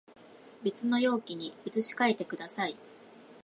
[0.63, 2.75] 別の容器に移し替えてください